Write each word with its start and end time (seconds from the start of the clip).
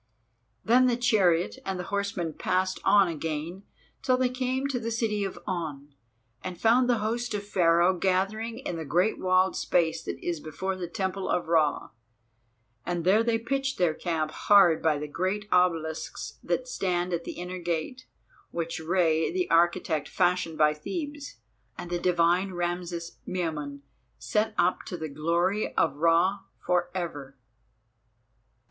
Then 0.65 0.87
the 0.87 0.97
chariot 0.97 1.59
and 1.63 1.79
the 1.79 1.83
horsemen 1.93 2.33
passed 2.33 2.79
on 2.83 3.07
again, 3.07 3.61
till 4.01 4.17
they 4.17 4.29
came 4.31 4.65
to 4.69 4.79
the 4.79 4.89
city 4.89 5.23
of 5.23 5.37
On, 5.45 5.93
and 6.43 6.59
found 6.59 6.89
the 6.89 6.97
host 6.97 7.35
of 7.35 7.47
Pharaoh 7.47 7.93
gathering 7.95 8.57
in 8.57 8.77
the 8.77 8.83
great 8.83 9.19
walled 9.19 9.55
space 9.55 10.01
that 10.05 10.17
is 10.17 10.39
before 10.39 10.75
the 10.75 10.87
Temple 10.87 11.29
of 11.29 11.49
Ra. 11.49 11.89
And 12.83 13.03
there 13.03 13.21
they 13.21 13.37
pitched 13.37 13.77
their 13.77 13.93
camp 13.93 14.31
hard 14.31 14.81
by 14.81 14.97
the 14.97 15.07
great 15.07 15.47
obelisks 15.51 16.39
that 16.43 16.67
stand 16.67 17.13
at 17.13 17.23
the 17.23 17.33
inner 17.33 17.59
gate, 17.59 18.07
which 18.49 18.79
Rei 18.79 19.31
the 19.31 19.47
architect 19.51 20.09
fashioned 20.09 20.57
by 20.57 20.73
Thebes, 20.73 21.35
and 21.77 21.91
the 21.91 21.99
divine 21.99 22.53
Rameses 22.53 23.17
Miamun 23.27 23.81
set 24.17 24.55
up 24.57 24.81
to 24.87 24.97
the 24.97 25.09
glory 25.09 25.75
of 25.75 25.95
Ra 25.97 26.39
for 26.59 26.89
ever. 26.95 27.37